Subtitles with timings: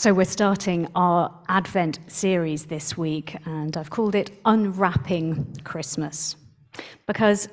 [0.00, 6.36] So, we're starting our Advent series this week, and I've called it Unwrapping Christmas
[7.06, 7.50] because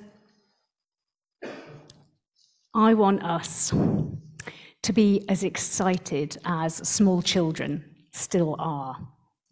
[2.73, 3.73] I want us
[4.81, 7.83] to be as excited as small children
[8.13, 8.97] still are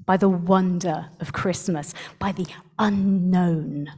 [0.05, 2.47] by the wonder of Christmas, by the
[2.79, 3.91] unknown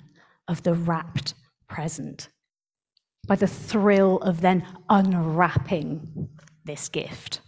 [0.48, 1.36] of the wrapped
[1.70, 2.30] present,
[3.28, 6.30] by the thrill of then unwrapping
[6.66, 7.42] this gift.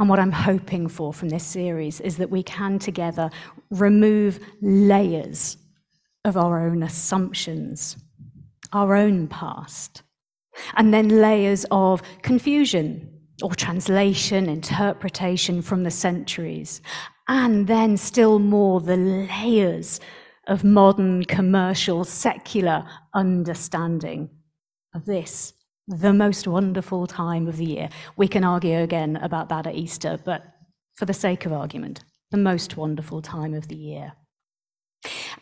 [0.00, 3.30] And what I'm hoping for from this series is that we can together
[3.68, 5.58] remove layers
[6.24, 7.98] of our own assumptions,
[8.72, 10.02] our own past,
[10.74, 13.10] and then layers of confusion
[13.42, 16.80] or translation, interpretation from the centuries,
[17.28, 20.00] and then still more the layers
[20.46, 24.30] of modern, commercial, secular understanding
[24.94, 25.52] of this
[25.90, 27.88] the most wonderful time of the year.
[28.16, 30.44] We can argue again about that at Easter, but
[30.94, 34.12] for the sake of argument, the most wonderful time of the year.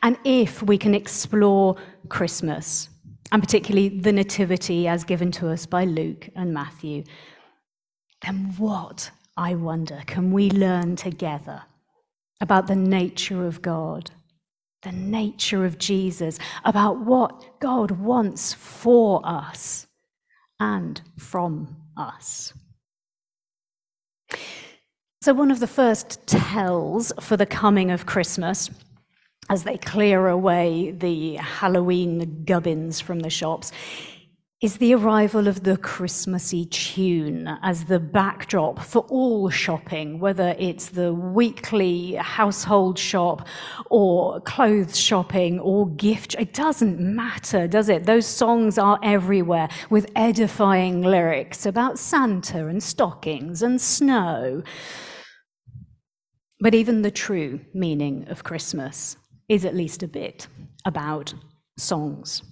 [0.02, 1.76] And if we can explore
[2.08, 2.88] Christmas,
[3.30, 7.04] and particularly the Nativity as given to us by Luke and Matthew,
[8.22, 11.64] then what, I wonder, can we learn together
[12.40, 14.12] about the nature of God,
[14.82, 19.87] the nature of Jesus, about what God wants for us?
[20.60, 22.52] And from us.
[25.20, 28.70] So, one of the first tells for the coming of Christmas,
[29.50, 33.72] as they clear away the Halloween gubbins from the shops,
[34.60, 40.88] is the arrival of the Christmassy tune as the backdrop for all shopping, whether it's
[40.88, 43.46] the weekly household shop
[43.88, 46.34] or clothes shopping or gift.
[46.40, 48.04] It doesn't matter, does it?
[48.04, 54.64] Those songs are everywhere with edifying lyrics about Santa and stockings and snow.
[56.58, 59.16] But even the true meaning of Christmas
[59.48, 60.48] is at least a bit
[60.84, 61.32] about
[61.76, 62.42] songs.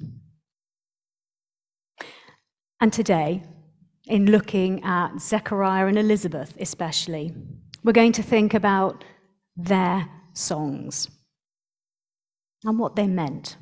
[2.80, 3.42] And today,
[4.06, 7.34] in looking at Zechariah and Elizabeth especially,
[7.82, 9.04] we're going to think about
[9.56, 11.08] their songs
[12.64, 13.56] and what they meant.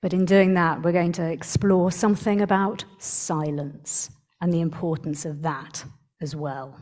[0.00, 5.42] But in doing that, we're going to explore something about silence and the importance of
[5.42, 5.84] that
[6.20, 6.78] as well.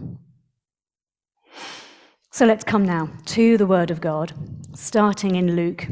[2.31, 4.33] So let's come now to the Word of God,
[4.75, 5.87] starting in Luke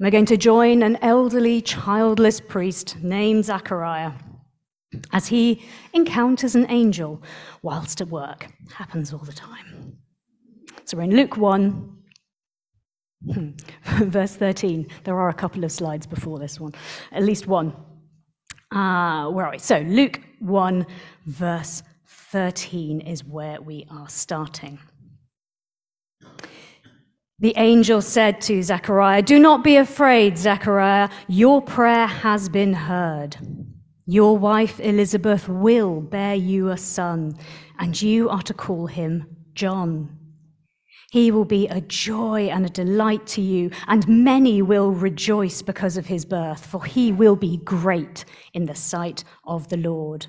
[0.00, 4.12] we're going to join an elderly, childless priest named Zachariah
[5.12, 7.22] as he encounters an angel
[7.62, 8.48] whilst at work.
[8.74, 9.96] Happens all the time.
[10.84, 11.96] So we're in Luke 1,
[13.84, 14.88] verse 13.
[15.04, 16.74] There are a couple of slides before this one,
[17.12, 17.72] at least one.
[18.70, 19.58] Uh, where are we?
[19.58, 20.86] So Luke 1,
[21.26, 24.78] verse 13 is where we are starting.
[27.42, 31.08] The angel said to Zechariah, Do not be afraid, Zechariah.
[31.26, 33.36] Your prayer has been heard.
[34.06, 37.36] Your wife Elizabeth will bear you a son,
[37.80, 40.16] and you are to call him John.
[41.10, 45.96] He will be a joy and a delight to you, and many will rejoice because
[45.96, 48.24] of his birth, for he will be great
[48.54, 50.28] in the sight of the Lord.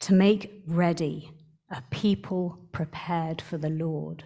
[0.00, 1.30] to make ready
[1.70, 4.24] a people prepared for the Lord.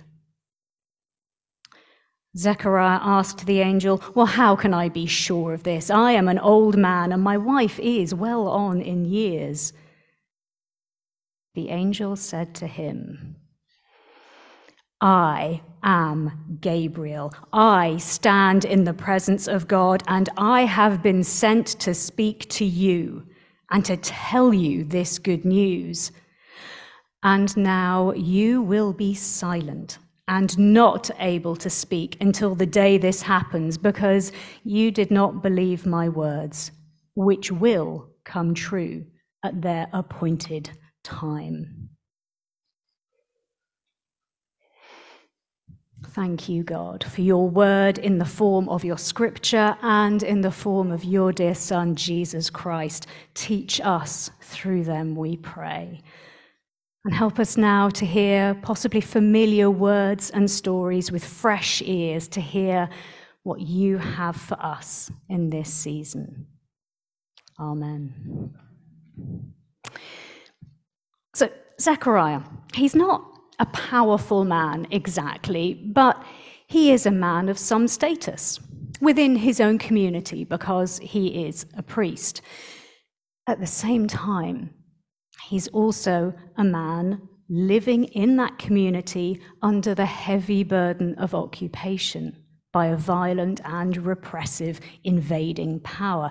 [2.36, 5.90] Zechariah asked the angel, Well, how can I be sure of this?
[5.90, 9.72] I am an old man, and my wife is well on in years.
[11.54, 13.36] The angel said to him,
[15.00, 17.32] I am Gabriel.
[17.53, 22.65] I stand in the presence of God, and I have been sent to speak to
[22.65, 23.27] you
[23.71, 26.13] and to tell you this good news.
[27.22, 33.22] And now you will be silent and not able to speak until the day this
[33.22, 34.33] happens, because
[34.65, 36.71] you did not believe my words,
[37.15, 39.05] which will come true
[39.43, 40.71] at their appointed
[41.03, 41.84] time.
[46.15, 50.53] Thank you, God, for your word in the form of your scripture and in the
[50.53, 53.09] form of your dear Son, Jesus Christ.
[53.34, 56.03] Teach us through them, we pray.
[57.05, 62.41] And help us now to hear possibly familiar words and stories with fresh ears to
[62.41, 62.89] hear
[63.43, 66.47] what you have for us in this season.
[67.59, 68.55] Amen.
[71.34, 71.51] So,
[71.81, 73.34] Zechariah, he's not
[73.65, 76.22] a powerful man exactly, but
[76.66, 78.61] he is a man of some status
[79.01, 82.43] within his own community because he is a priest.
[83.47, 84.75] At the same time,
[85.49, 92.37] he's also a man living in that community under the heavy burden of occupation
[92.71, 96.31] by a violent and repressive invading power.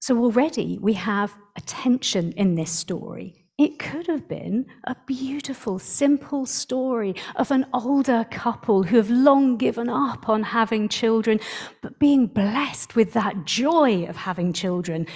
[0.00, 3.47] So already we have a tension in this story.
[3.58, 9.56] It could have been a beautiful, simple story of an older couple who have long
[9.56, 11.40] given up on having children,
[11.82, 15.08] but being blessed with that joy of having children.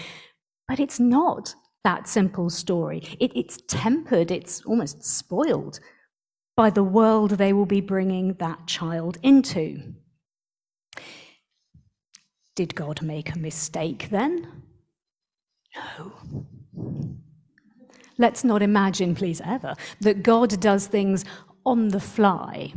[0.67, 1.55] But it's not
[1.85, 3.17] that simple story.
[3.21, 5.79] It, it's tempered, it's almost spoiled
[6.57, 9.95] by the world they will be bringing that child into.
[12.57, 14.65] Did God make a mistake then?
[15.77, 16.47] No.
[18.19, 21.25] Let's not imagine, please, ever, that God does things
[21.65, 22.73] on the fly,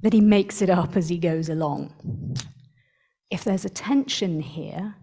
[0.00, 2.36] that he makes it up as he goes along.
[3.30, 4.96] If there's a tension here,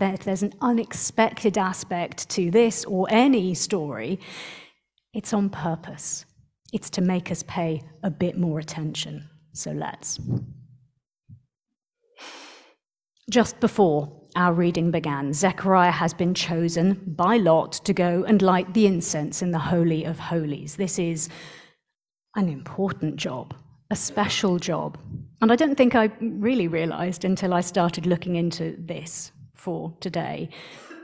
[0.00, 4.20] that if there's an unexpected aspect to this or any story,
[5.12, 6.24] it's on purpose.
[6.72, 9.28] It's to make us pay a bit more attention.
[9.52, 10.20] So let's.
[13.30, 18.74] Just before our reading began, Zechariah has been chosen by Lot to go and light
[18.74, 20.76] the incense in the Holy of Holies.
[20.76, 21.28] This is
[22.36, 23.54] an important job,
[23.90, 24.98] a special job.
[25.40, 30.50] And I don't think I really realized until I started looking into this for today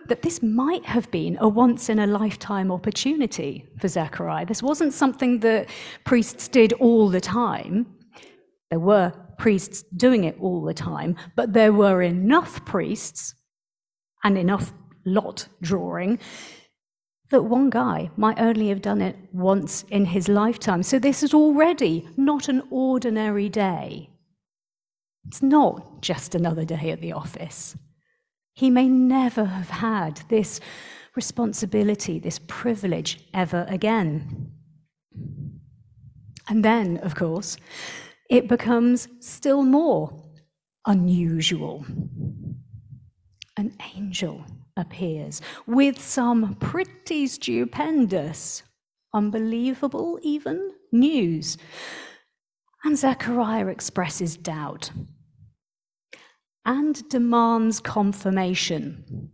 [0.08, 4.46] that this might have been a once in a lifetime opportunity for Zechariah.
[4.46, 5.68] This wasn't something that
[6.04, 7.86] priests did all the time.
[8.70, 13.34] There were priests doing it all the time, but there were enough priests
[14.22, 14.72] and enough
[15.04, 16.18] lot drawing
[17.30, 20.82] that one guy might only have done it once in his lifetime.
[20.82, 24.10] So this is already not an ordinary day.
[25.26, 27.76] It's not just another day at the office.
[28.52, 30.60] He may never have had this
[31.16, 34.52] responsibility, this privilege ever again.
[36.48, 37.56] And then, of course,
[38.34, 40.12] it becomes still more
[40.86, 41.86] unusual.
[43.56, 44.44] An angel
[44.76, 48.64] appears with some pretty stupendous,
[49.14, 51.56] unbelievable even, news.
[52.82, 54.90] And Zechariah expresses doubt
[56.64, 59.30] and demands confirmation.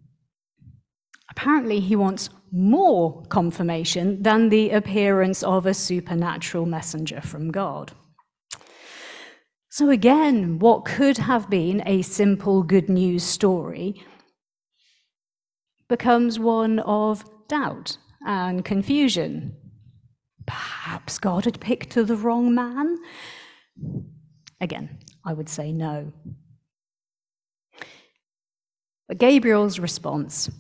[1.31, 7.93] Apparently, he wants more confirmation than the appearance of a supernatural messenger from God.
[9.72, 14.05] So, again, what could have been a simple good news story
[15.88, 17.96] becomes one of doubt
[18.26, 19.55] and confusion.
[20.44, 22.99] Perhaps God had picked the wrong man?
[24.61, 26.12] Again, I would say no.
[29.06, 30.50] But Gabriel's response,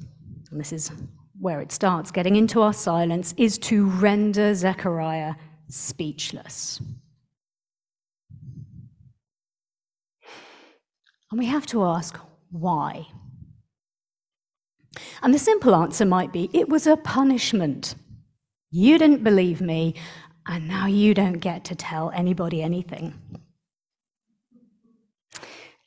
[0.52, 0.92] and this is
[1.36, 5.34] where it starts getting into our silence, is to render Zechariah
[5.68, 6.80] speechless.
[11.30, 12.18] And we have to ask
[12.50, 13.06] why.
[15.22, 17.94] And the simple answer might be it was a punishment.
[18.70, 19.94] You didn't believe me,
[20.46, 23.14] and now you don't get to tell anybody anything.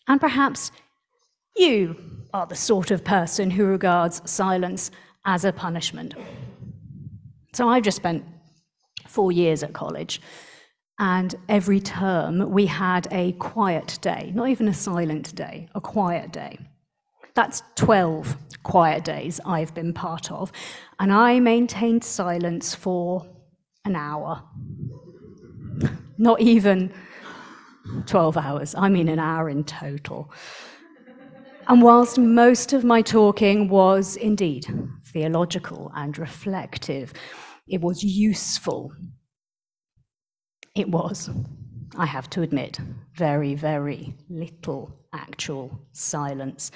[0.07, 0.71] And perhaps
[1.55, 1.95] you
[2.33, 4.91] are the sort of person who regards silence
[5.25, 6.13] as a punishment.
[7.53, 8.25] So I've just spent
[9.07, 10.21] four years at college.
[11.00, 16.31] And every term we had a quiet day, not even a silent day, a quiet
[16.31, 16.59] day.
[17.33, 20.51] That's 12 quiet days I've been part of.
[21.00, 23.25] And I maintained silence for
[23.85, 24.43] an hour.
[26.17, 26.93] Not even
[28.05, 30.31] 12 hours, I mean an hour in total.
[31.67, 34.67] And whilst most of my talking was indeed
[35.07, 37.13] theological and reflective,
[37.67, 38.91] it was useful
[40.75, 41.30] it was,
[41.96, 42.80] I have to admit,
[43.15, 46.72] very, very little actual silence.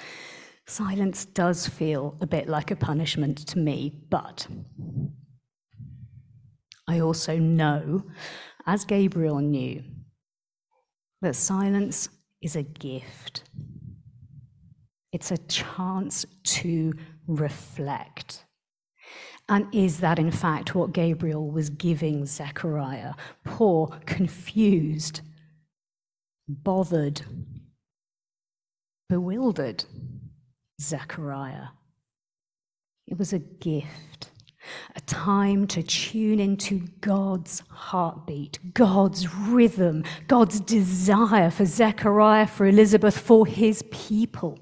[0.66, 4.46] Silence does feel a bit like a punishment to me, but
[6.86, 8.04] I also know,
[8.66, 9.82] as Gabriel knew,
[11.20, 12.08] that silence
[12.40, 13.42] is a gift.
[15.12, 16.92] It's a chance to
[17.26, 18.44] reflect.
[19.48, 23.14] And is that in fact what Gabriel was giving Zechariah?
[23.44, 25.22] Poor, confused,
[26.46, 27.22] bothered,
[29.08, 29.84] bewildered
[30.80, 31.68] Zechariah.
[33.06, 34.32] It was a gift,
[34.94, 43.18] a time to tune into God's heartbeat, God's rhythm, God's desire for Zechariah, for Elizabeth,
[43.18, 44.58] for his people.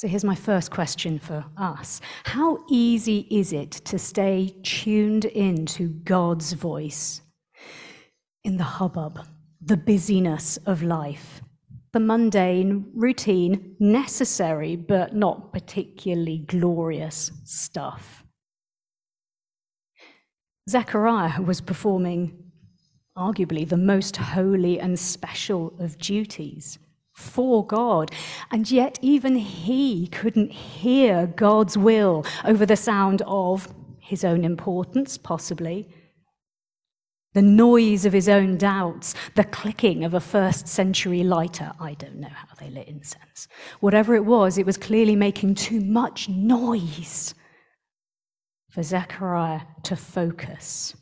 [0.00, 5.66] So here's my first question for us How easy is it to stay tuned in
[5.76, 7.20] to God's voice
[8.42, 9.18] in the hubbub,
[9.60, 11.42] the busyness of life?
[11.92, 18.24] the mundane, routine, necessary, but not particularly glorious stuff.
[20.70, 22.52] Zechariah was performing
[23.18, 26.78] arguably the most holy and special of duties
[27.20, 28.10] for God,
[28.50, 35.16] and yet even he couldn't hear God's will over the sound of his own importance,
[35.16, 35.88] possibly,
[37.32, 41.72] the noise of his own doubts, the clicking of a first century lighter.
[41.78, 43.46] I don't know how they lit incense.
[43.78, 47.34] Whatever it was, it was clearly making too much noise
[48.70, 50.96] for Zechariah to focus.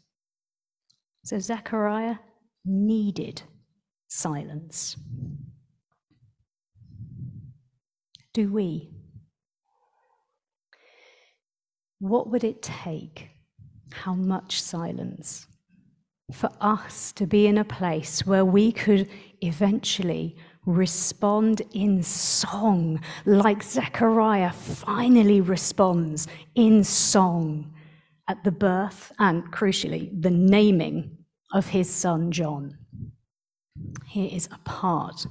[1.25, 2.17] So Zechariah
[2.65, 3.43] needed
[4.09, 4.97] silence.
[8.39, 8.89] Do we?
[11.99, 13.31] What would it take?
[13.91, 15.49] How much silence?
[16.31, 19.09] for us to be in a place where we could
[19.41, 27.73] eventually respond in song, like Zechariah finally responds in song
[28.29, 31.17] at the birth and, crucially, the naming
[31.55, 32.77] of his son John.
[34.07, 35.27] Here is a part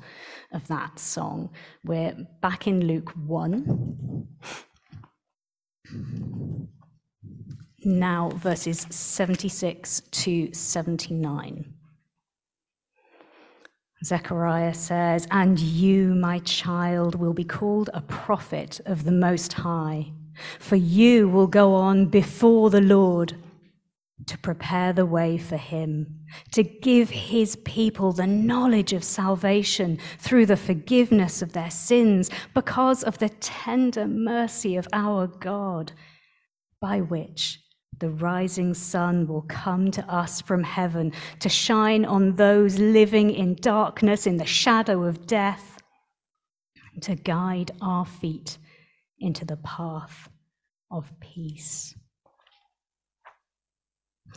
[0.57, 1.49] of that song.
[1.85, 4.27] We're back in Luke 1
[7.87, 11.73] now verses 76 to 79.
[14.03, 20.11] Zechariah says, And you, my child, will be called a prophet of the Most High,
[20.59, 23.35] for you will go on before the Lord
[24.25, 26.21] to prepare the way for him,
[26.51, 33.03] to give his people the knowledge of salvation through the forgiveness of their sins, because
[33.03, 35.91] of the tender mercy of our God,
[36.81, 37.59] by which
[37.99, 43.55] the rising sun will come to us from heaven to shine on those living in
[43.55, 45.81] darkness, in the shadow of death,
[47.01, 48.57] to guide our feet
[49.19, 50.29] into the path
[50.91, 51.95] of peace.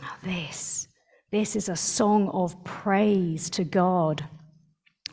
[0.01, 0.87] Now, this,
[1.31, 4.27] this is a song of praise to God.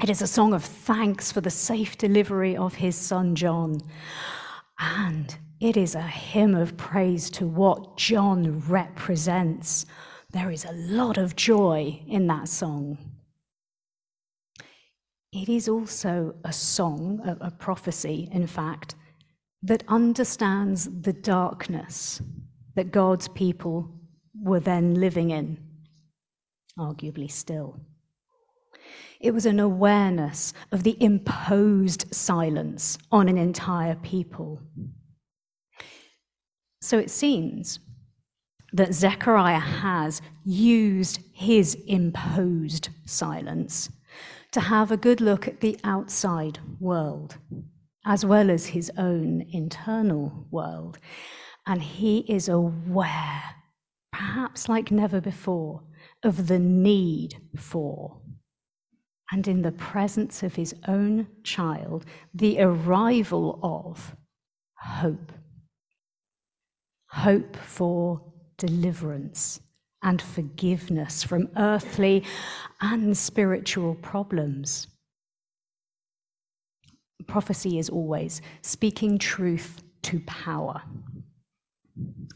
[0.02, 3.80] It is a song of thanks for the safe delivery of his son John.
[4.78, 9.84] And it is a hymn of praise to what John represents.
[10.30, 12.98] There is a lot of joy in that song.
[15.32, 18.94] It is also a song, a, prophecy, in fact,
[19.62, 22.22] that understands the darkness
[22.76, 23.97] that God's people
[24.42, 25.58] were then living in,
[26.78, 27.80] arguably still.
[29.20, 34.62] It was an awareness of the imposed silence on an entire people.
[36.80, 37.80] So it seems
[38.72, 43.90] that Zechariah has used his imposed silence
[44.52, 47.38] to have a good look at the outside world,
[48.06, 50.98] as well as his own internal world.
[51.66, 53.42] And he is aware,
[54.12, 55.82] perhaps like never before,
[56.22, 58.20] of the need for,
[59.30, 64.16] and in the presence of his own child, the arrival of
[64.74, 65.32] hope
[67.08, 68.20] hope for
[68.58, 69.60] deliverance
[70.02, 72.24] and forgiveness from earthly
[72.80, 74.86] and spiritual problems.
[77.26, 80.82] Prophecy is always speaking truth to power.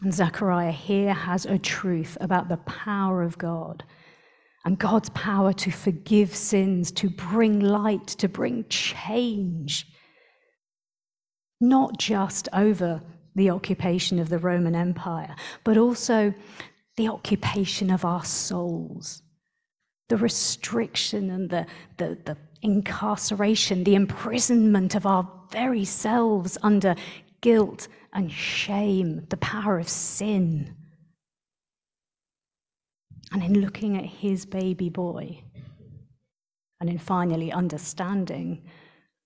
[0.02, 3.84] And Zechariah here has a truth about the power of God
[4.64, 9.86] and God's power to forgive sins, to bring light, to bring change,
[11.60, 13.00] not just over
[13.34, 16.34] the occupation of the Roman Empire, but also
[16.96, 19.22] the occupation of our souls,
[20.08, 21.66] the restriction and the,
[21.96, 26.94] the, the incarceration, the imprisonment of our very selves under
[27.40, 30.74] guilt and shame, the power of sin.
[33.32, 35.44] And in looking at his baby boy,
[36.80, 38.62] and in finally understanding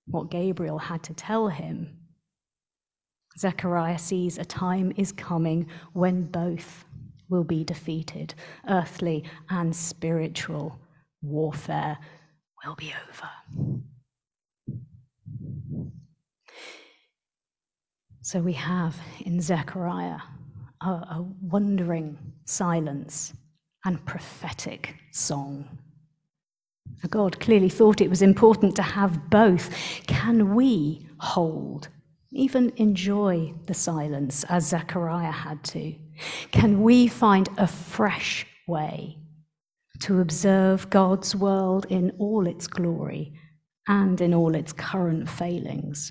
[0.06, 1.96] what Gabriel had to tell him,
[3.38, 6.84] Zechariah sees a time is coming when both
[7.28, 8.34] will be defeated.
[8.68, 10.78] Earthly and spiritual
[11.22, 11.98] warfare
[12.64, 13.82] will be over.
[18.26, 20.18] So we have in Zechariah
[20.80, 23.32] a, a wondering silence
[23.84, 25.78] and prophetic song.
[27.08, 29.70] God clearly thought it was important to have both.
[30.08, 31.86] Can we hold,
[32.32, 35.94] even enjoy the silence as Zechariah had to?
[36.50, 39.18] Can we find a fresh way
[40.00, 43.34] to observe God's world in all its glory
[43.86, 46.10] and in all its current failings?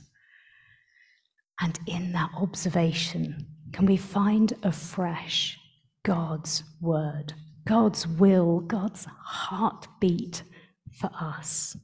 [1.61, 5.57] And in that observation, can we find afresh
[6.03, 7.33] God's word,
[7.65, 10.43] God's will, God's heartbeat
[10.93, 11.77] for us?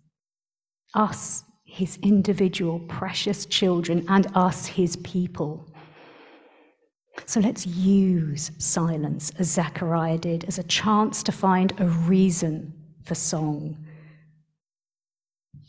[0.94, 5.74] Us, his individual precious children, and us, his people.
[7.25, 12.74] So let's use silence, as Zechariah did, as a chance to find a reason
[13.04, 13.78] for song,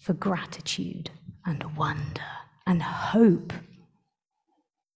[0.01, 1.11] for gratitude
[1.47, 2.23] and wonder
[2.67, 3.53] and hope.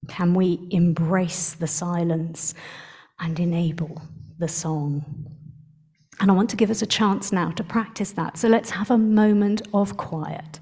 [0.08, 2.54] Can we embrace the silence
[3.18, 4.02] and enable
[4.38, 5.04] the song?
[6.20, 8.38] And I want to give us a chance now to practice that.
[8.38, 10.60] So let's have a moment of quiet.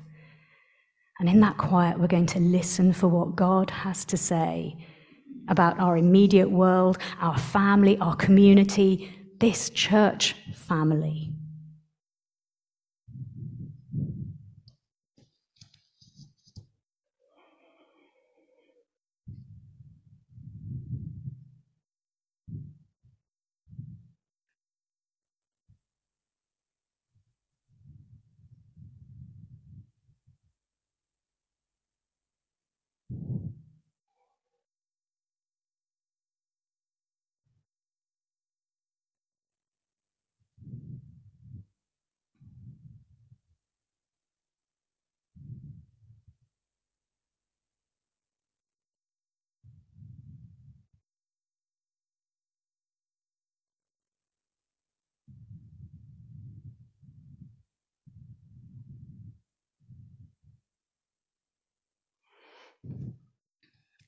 [1.21, 4.77] And in that quiet, we're going to listen for what God has to say
[5.49, 11.34] about our immediate world, our family, our community, this church family.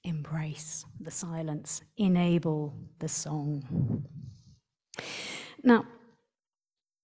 [0.06, 4.04] Embrace the silence, enable the song.
[5.62, 5.84] Now,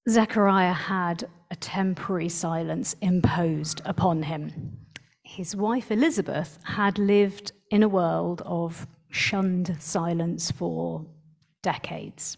[0.08, 4.78] Zechariah had a temporary silence imposed upon him.
[5.22, 11.04] His wife Elizabeth had lived in a world of shunned silence for
[11.62, 12.36] decades.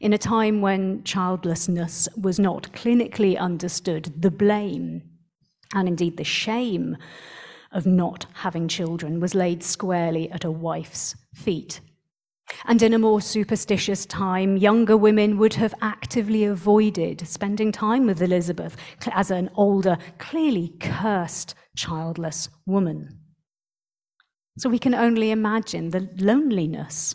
[0.00, 5.02] In a time when childlessness was not clinically understood, the blame
[5.74, 6.96] and indeed the shame
[7.72, 11.80] of not having children was laid squarely at a wife's feet.
[12.64, 18.22] And in a more superstitious time, younger women would have actively avoided spending time with
[18.22, 18.76] Elizabeth
[19.12, 23.18] as an older, clearly cursed, childless woman.
[24.58, 27.14] So we can only imagine the loneliness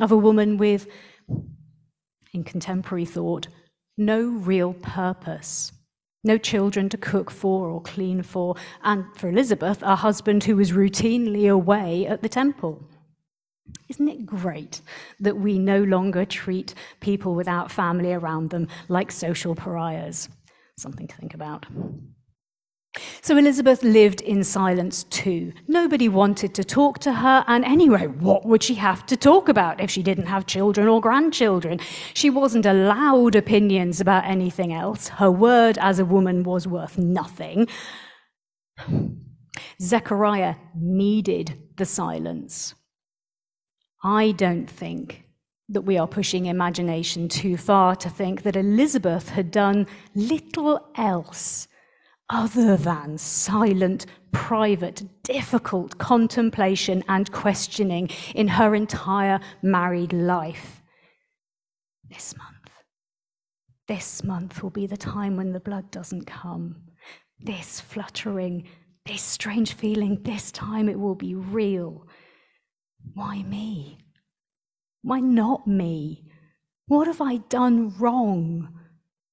[0.00, 0.86] of a woman with,
[2.32, 3.48] in contemporary thought,
[3.96, 5.72] no real purpose
[6.24, 10.72] no children to cook for or clean for, and for Elizabeth, a husband who was
[10.72, 12.82] routinely away at the temple.
[13.88, 14.80] Isn't it great
[15.20, 20.28] that we no longer treat people without family around them like social pariahs?
[20.76, 21.66] Something to think about.
[23.22, 25.52] So Elizabeth lived in silence too.
[25.66, 29.80] Nobody wanted to talk to her, and anyway, what would she have to talk about
[29.80, 31.80] if she didn't have children or grandchildren?
[32.12, 35.08] She wasn't allowed opinions about anything else.
[35.08, 37.66] Her word as a woman was worth nothing.
[39.80, 42.74] Zechariah needed the silence.
[44.02, 45.24] I don't think
[45.68, 51.68] that we are pushing imagination too far to think that Elizabeth had done little else
[52.34, 60.82] other than silent, private, difficult contemplation and questioning in her entire married life.
[62.10, 62.50] This month.
[63.86, 66.82] This month will be the time when the blood doesn't come.
[67.38, 68.66] This fluttering,
[69.06, 72.04] this strange feeling, this time it will be real.
[73.12, 73.98] Why me?
[75.02, 76.24] Why not me?
[76.88, 78.73] What have I done wrong?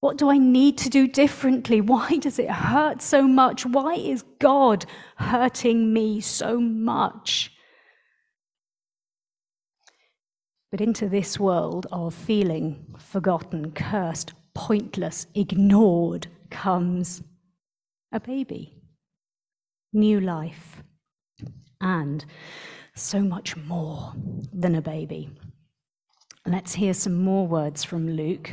[0.02, 1.80] What do I need to do differently?
[1.80, 3.66] Why does it hurt so much?
[3.68, 4.86] Why is God
[5.18, 7.54] hurting me so much?
[10.72, 17.22] But into this world of feeling forgotten, cursed, pointless, ignored comes
[18.12, 18.82] a baby,
[19.94, 20.82] new life,
[21.80, 22.26] and
[22.96, 24.14] so much more
[24.52, 25.30] than a baby.
[26.46, 28.52] Let's hear some more words from Luke.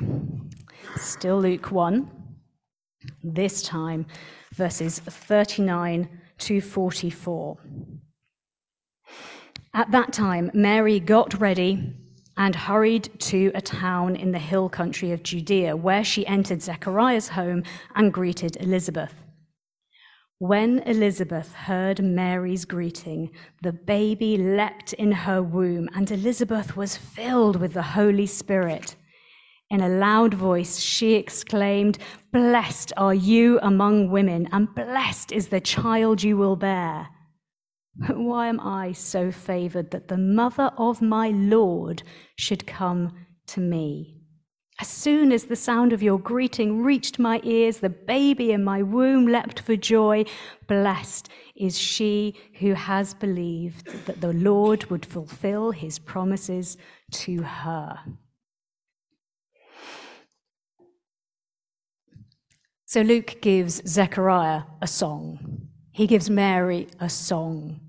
[0.96, 2.10] Still Luke 1,
[3.22, 4.06] this time
[4.54, 7.58] verses 39 to 44.
[9.74, 11.94] At that time, Mary got ready
[12.36, 17.28] and hurried to a town in the hill country of Judea, where she entered Zechariah's
[17.28, 17.64] home
[17.94, 19.14] and greeted Elizabeth.
[20.38, 27.56] When Elizabeth heard Mary's greeting, the baby leapt in her womb, and Elizabeth was filled
[27.56, 28.94] with the Holy Spirit.
[29.70, 31.98] In a loud voice, she exclaimed,
[32.32, 37.08] Blessed are you among women, and blessed is the child you will bear.
[38.08, 42.02] Why am I so favored that the mother of my Lord
[42.36, 43.12] should come
[43.48, 44.18] to me?
[44.80, 48.80] As soon as the sound of your greeting reached my ears, the baby in my
[48.80, 50.24] womb leapt for joy.
[50.68, 56.78] Blessed is she who has believed that the Lord would fulfill his promises
[57.10, 57.98] to her.
[62.88, 65.68] So Luke gives Zechariah a song.
[65.92, 67.80] He gives Mary a song.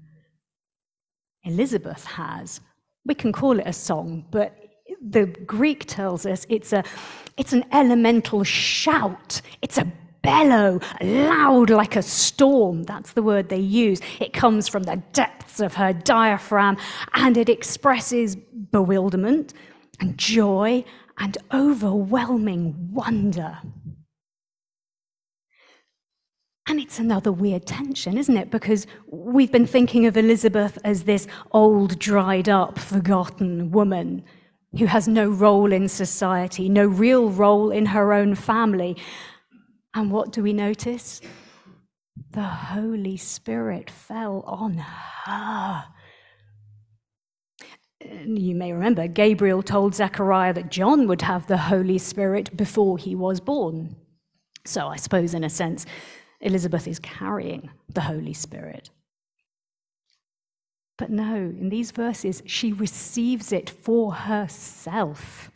[1.45, 2.59] Elizabeth has.
[3.05, 4.57] We can call it a song, but
[5.01, 6.83] the Greek tells us it's, a,
[7.37, 9.41] it's an elemental shout.
[9.61, 9.89] It's a
[10.21, 12.83] bellow, loud like a storm.
[12.83, 14.01] That's the word they use.
[14.19, 16.75] It comes from the depths of her diaphragm
[17.13, 19.53] and it expresses bewilderment
[20.01, 20.83] and joy
[21.19, 23.59] and overwhelming wonder.
[26.69, 28.51] And it's another weird tension, isn't it?
[28.51, 34.23] Because we've been thinking of Elizabeth as this old, dried up, forgotten woman
[34.77, 38.95] who has no role in society, no real role in her own family.
[39.95, 41.21] And what do we notice?
[42.33, 44.77] The Holy Spirit fell on
[45.25, 45.85] her.
[48.27, 53.15] You may remember Gabriel told Zechariah that John would have the Holy Spirit before he
[53.15, 53.95] was born.
[54.65, 55.87] So I suppose, in a sense,
[56.41, 58.89] Elizabeth is carrying the Holy Spirit.
[60.97, 65.49] But no, in these verses, she receives it for herself.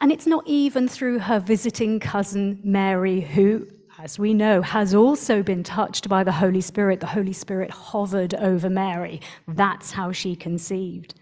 [0.00, 3.66] And it's not even through her visiting cousin Mary, who,
[3.98, 7.00] as we know, has also been touched by the Holy Spirit.
[7.00, 9.20] The Holy Spirit hovered over Mary.
[9.48, 11.14] That's how she conceived.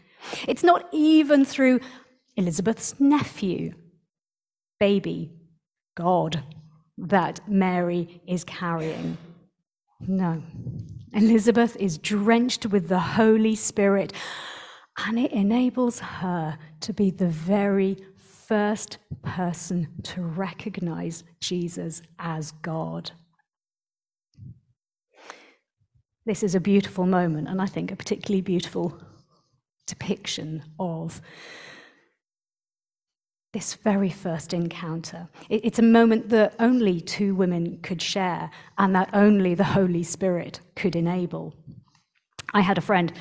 [0.48, 1.80] It's not even through
[2.36, 3.74] Elizabeth's nephew,
[4.78, 5.30] baby,
[5.96, 6.42] God,
[7.08, 9.16] that Mary is carrying.
[10.00, 10.42] No.
[11.12, 14.12] Elizabeth is drenched with the Holy Spirit,
[15.06, 23.12] and it enables her to be the very first person to recognize Jesus as God.
[26.26, 29.00] This is a beautiful moment, and I think a particularly beautiful
[29.86, 31.20] depiction of
[33.52, 35.28] this very first encounter.
[35.48, 40.60] It's a moment that only two women could share and that only the Holy Spirit
[40.76, 41.54] could enable.
[42.54, 43.12] I had a friend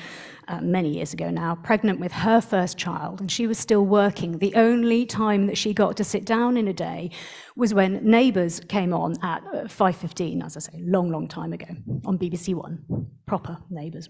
[0.46, 4.38] uh, many years ago now, pregnant with her first child, and she was still working.
[4.38, 7.10] The only time that she got to sit down in a day
[7.56, 11.68] was when Neighbours came on at 5.15, uh, as I say, long, long time ago,
[12.04, 12.84] on BBC One,
[13.26, 14.08] proper Neighbours.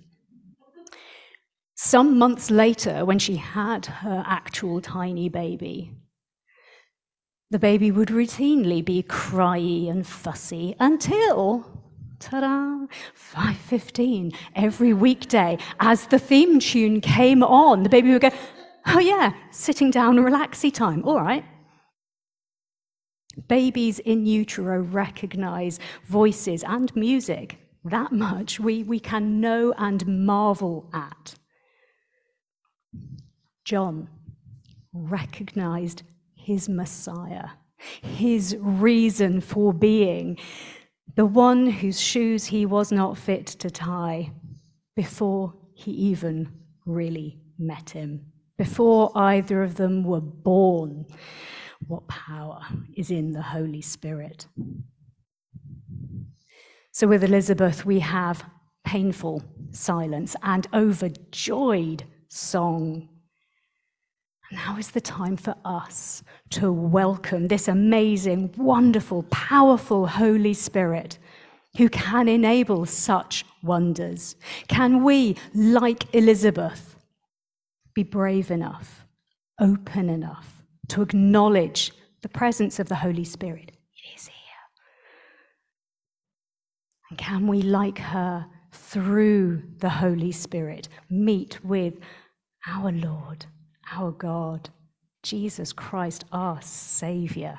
[1.74, 5.94] Some months later, when she had her actual tiny baby,
[7.50, 11.66] the baby would routinely be cryy and fussy until
[12.20, 12.86] ta-da
[13.34, 15.58] 5.15 every weekday.
[15.80, 18.30] As the theme tune came on the baby would go
[18.86, 21.02] oh yeah sitting down relaxy time.
[21.04, 21.44] All right.
[23.48, 30.90] Babies in utero recognize voices and music that much we, we can know and marvel
[30.92, 31.34] at.
[33.64, 34.08] John
[34.92, 36.02] recognized
[36.42, 37.50] his Messiah,
[38.02, 40.38] his reason for being,
[41.16, 44.32] the one whose shoes he was not fit to tie
[44.96, 46.50] before he even
[46.86, 48.26] really met him,
[48.56, 51.06] before either of them were born.
[51.86, 52.60] What power
[52.96, 54.46] is in the Holy Spirit?
[56.92, 58.44] So, with Elizabeth, we have
[58.84, 63.08] painful silence and overjoyed song.
[64.52, 71.18] Now is the time for us to welcome this amazing, wonderful, powerful Holy Spirit
[71.76, 74.34] who can enable such wonders.
[74.66, 76.96] Can we, like Elizabeth,
[77.94, 79.06] be brave enough,
[79.60, 83.70] open enough to acknowledge the presence of the Holy Spirit?
[83.70, 84.34] It is here.
[87.10, 91.94] And can we, like her, through the Holy Spirit, meet with
[92.66, 93.46] our Lord,
[93.92, 94.70] our God,
[95.22, 97.58] Jesus Christ, our Saviour.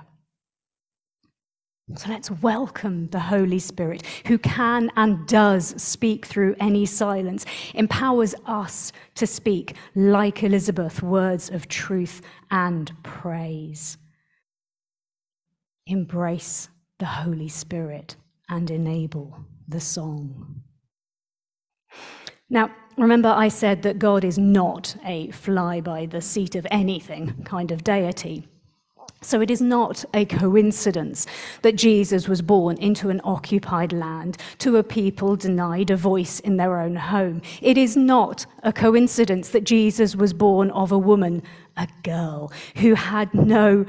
[1.95, 8.33] So let's welcome the Holy Spirit, who can and does speak through any silence, empowers
[8.45, 13.97] us to speak, like Elizabeth, words of truth and praise.
[15.85, 18.15] Embrace the Holy Spirit
[18.47, 20.61] and enable the song.
[22.51, 27.43] Now, remember, I said that God is not a fly by the seat of anything
[27.45, 28.45] kind of deity.
[29.21, 31.25] So it is not a coincidence
[31.61, 36.57] that Jesus was born into an occupied land to a people denied a voice in
[36.57, 37.41] their own home.
[37.61, 41.43] It is not a coincidence that Jesus was born of a woman,
[41.77, 43.85] a girl, who had no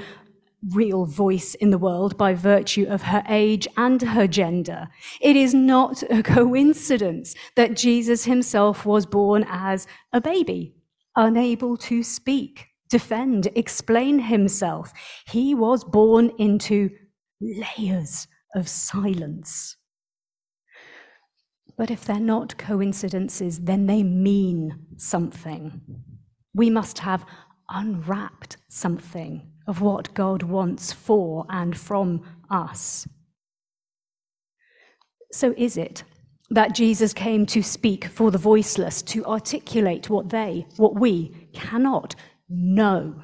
[0.70, 4.88] real voice in the world by virtue of her age and her gender.
[5.20, 10.74] It is not a coincidence that Jesus himself was born as a baby,
[11.16, 14.92] unable to speak defend, explain himself.
[15.26, 16.90] He was born into
[17.40, 19.78] layers of silence.
[21.78, 25.80] But if they're not coincidences, then they mean something.
[26.54, 27.24] We must have
[27.70, 33.06] unwrapped something of what God wants for and from us.
[35.30, 36.04] So is it
[36.50, 42.14] that Jesus came to speak for the voiceless, to articulate what they, what we cannot,
[42.48, 43.22] know?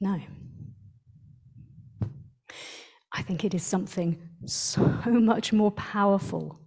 [0.00, 0.20] No.
[3.12, 6.60] I think it is something so much more powerful,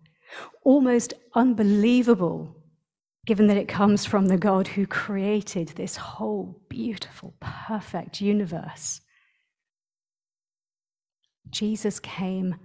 [0.63, 2.55] almost unbelievable,
[3.29, 9.01] given that it comes from the God who created this whole beautiful, perfect universe.
[11.51, 12.55] Jesus came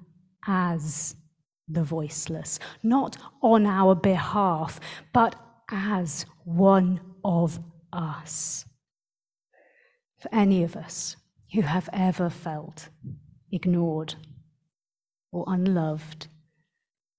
[0.47, 1.17] as
[1.69, 4.81] the voiceless, not on our behalf,
[5.13, 5.37] but
[5.71, 7.61] as one of
[7.93, 8.65] us.
[10.19, 11.17] For any of us
[11.53, 12.89] who have ever felt
[13.53, 14.15] ignored
[15.31, 16.29] or unloved,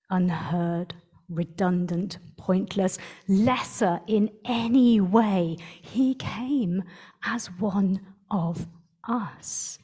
[0.10, 0.96] unheard,
[1.30, 6.84] redundant, pointless, lesser in any way, he came
[7.24, 8.68] as one of
[9.08, 9.80] us.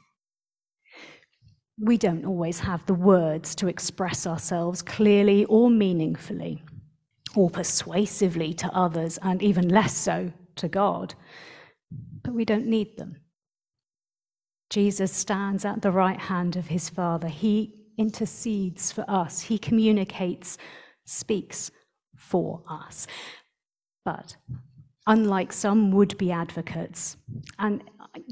[1.80, 6.64] We don't always have the words to express ourselves clearly or meaningfully
[7.36, 11.16] or persuasively to others, and even less so to God.
[12.24, 13.18] But we don't need them.
[14.70, 17.28] Jesus stands at the right hand of his Father.
[17.28, 20.58] He intercedes for us, he communicates,
[21.06, 21.72] speaks
[22.16, 23.08] for us.
[24.06, 24.38] But
[25.08, 27.18] unlike some would be advocates,
[27.60, 27.84] and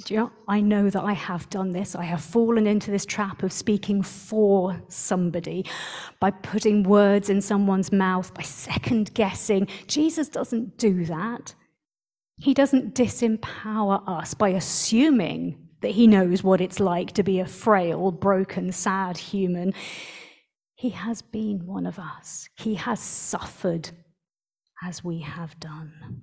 [0.07, 1.95] you know, I know that I have done this.
[1.95, 5.65] I have fallen into this trap of speaking for somebody
[6.19, 9.67] by putting words in someone's mouth, by second guessing.
[9.87, 11.55] Jesus doesn't do that.
[12.37, 17.45] He doesn't disempower us by assuming that he knows what it's like to be a
[17.45, 19.73] frail, broken, sad human.
[20.79, 23.89] He has been one of us, he has suffered
[24.81, 26.21] as we have done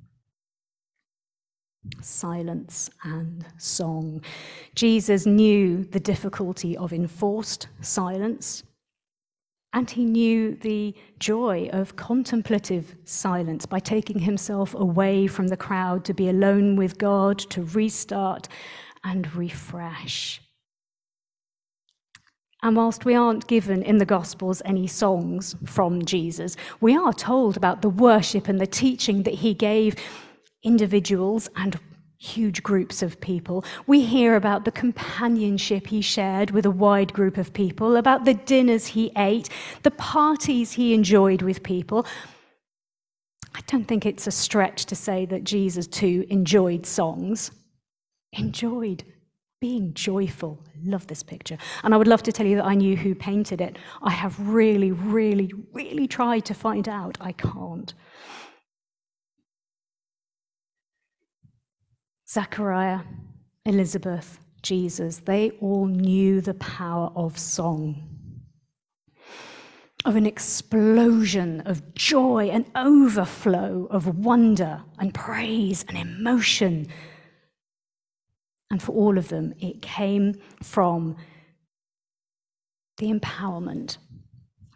[2.00, 4.22] silence and song.
[4.74, 8.62] Jesus knew the difficulty of enforced silence,
[9.74, 16.02] and he knew the joy of contemplative silence by taking himself away from the crowd
[16.06, 18.48] to be alone with God, to restart
[19.04, 20.40] and refresh.
[22.62, 27.56] And whilst we aren't given in the Gospels any songs from Jesus, we are told
[27.56, 29.96] about the worship and the teaching that he gave
[30.62, 31.78] individuals and
[32.18, 33.64] huge groups of people.
[33.86, 38.34] We hear about the companionship he shared with a wide group of people, about the
[38.34, 39.48] dinners he ate,
[39.82, 42.06] the parties he enjoyed with people.
[43.54, 47.50] I don't think it's a stretch to say that Jesus too enjoyed songs,
[48.32, 49.04] enjoyed
[49.60, 50.58] being joyful.
[50.84, 51.56] Love this picture.
[51.82, 53.78] And I would love to tell you that I knew who painted it.
[54.02, 57.16] I have really, really, really tried to find out.
[57.20, 57.94] I can't.
[62.28, 63.00] Zachariah,
[63.64, 68.02] Elizabeth, Jesus, they all knew the power of song,
[70.04, 76.88] of an explosion of joy, an overflow of wonder and praise and emotion.
[78.70, 81.16] And for all of them, it came from
[82.98, 83.98] the empowerment,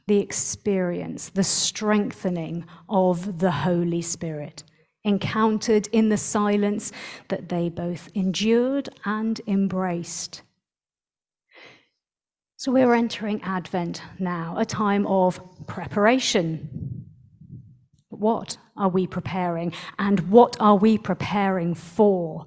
[0.07, 4.63] the experience, the strengthening of the Holy Spirit
[5.05, 6.93] encountered in the silence
[7.29, 10.43] that they both endured and embraced.
[12.57, 17.07] So we're entering Advent now, a time of preparation.
[18.11, 19.73] What are we preparing?
[19.99, 22.47] And what are we preparing for?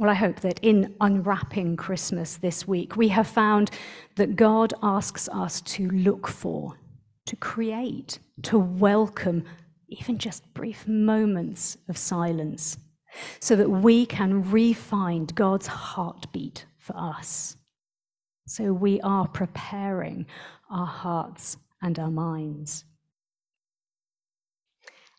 [0.00, 3.72] Well, I hope that in unwrapping Christmas this week, we have found
[4.14, 6.78] that God asks us to look for,
[7.26, 9.42] to create, to welcome
[9.88, 12.78] even just brief moments of silence
[13.40, 17.56] so that we can re-find God's heartbeat for us.
[18.46, 20.26] So we are preparing
[20.70, 22.84] our hearts and our minds.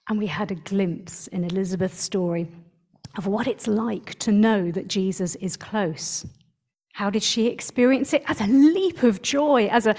[0.08, 2.48] And we had a glimpse in Elizabeth's story
[3.20, 6.26] of what it's like to know that Jesus is close.
[6.94, 8.24] How did she experience it?
[8.28, 9.96] As a leap of joy, as a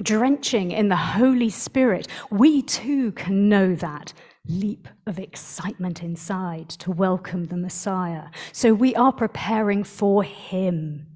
[0.00, 2.06] drenching in the Holy Spirit.
[2.30, 4.12] We too can know that
[4.46, 8.28] leap of excitement inside to welcome the Messiah.
[8.52, 11.09] So we are preparing for Him.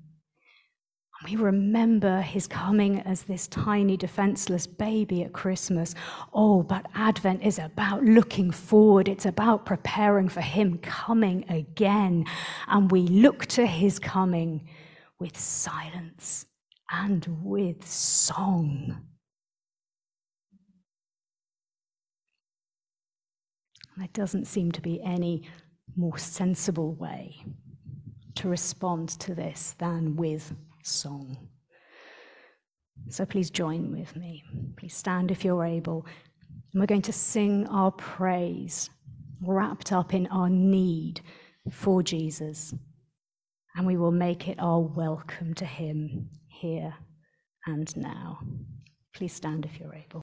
[1.25, 5.95] We remember his coming as this tiny, defenseless baby at Christmas.
[6.35, 12.27] Oh, but Advent is about looking forward, it's about preparing for him coming again.
[12.69, 14.69] And we look to his coming
[15.19, 16.45] with silence
[16.91, 19.07] and with song.
[23.97, 25.49] There doesn't seem to be any
[25.97, 27.45] more sensible way
[28.35, 30.53] to respond to this than with
[30.85, 31.49] song.
[33.09, 34.45] So please join with me.
[34.77, 36.07] Please stand if you're able.
[36.73, 38.91] And we're going to sing our praise
[39.43, 41.21] wrapped up in our need
[41.71, 42.75] for Jesus.
[43.77, 46.95] And we will make it our welcome to Him here
[47.67, 48.41] and now.
[49.15, 50.05] Please stand if you're able.